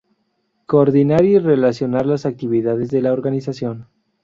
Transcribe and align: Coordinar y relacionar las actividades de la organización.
Coordinar 0.65 1.25
y 1.25 1.37
relacionar 1.37 2.07
las 2.07 2.25
actividades 2.25 2.89
de 2.89 3.03
la 3.03 3.13
organización. 3.13 3.87